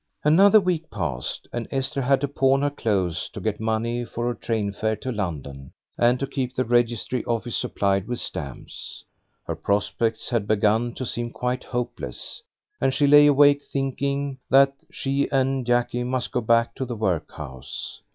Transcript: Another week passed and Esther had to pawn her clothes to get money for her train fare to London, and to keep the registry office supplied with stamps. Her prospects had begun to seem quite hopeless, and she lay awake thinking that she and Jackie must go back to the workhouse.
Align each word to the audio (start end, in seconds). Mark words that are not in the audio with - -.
Another 0.23 0.59
week 0.59 0.89
passed 0.89 1.47
and 1.53 1.67
Esther 1.69 2.01
had 2.01 2.21
to 2.21 2.27
pawn 2.27 2.63
her 2.63 2.71
clothes 2.71 3.29
to 3.33 3.39
get 3.39 3.59
money 3.59 4.03
for 4.03 4.25
her 4.25 4.33
train 4.33 4.73
fare 4.73 4.95
to 4.95 5.11
London, 5.11 5.73
and 5.95 6.19
to 6.19 6.25
keep 6.25 6.55
the 6.55 6.65
registry 6.65 7.23
office 7.25 7.55
supplied 7.55 8.07
with 8.07 8.17
stamps. 8.17 9.03
Her 9.45 9.53
prospects 9.55 10.31
had 10.31 10.47
begun 10.47 10.95
to 10.95 11.05
seem 11.05 11.29
quite 11.29 11.65
hopeless, 11.65 12.41
and 12.81 12.91
she 12.95 13.05
lay 13.05 13.27
awake 13.27 13.61
thinking 13.61 14.39
that 14.49 14.73
she 14.91 15.29
and 15.31 15.67
Jackie 15.67 16.03
must 16.03 16.31
go 16.31 16.41
back 16.41 16.73
to 16.77 16.85
the 16.85 16.95
workhouse. 16.95 18.01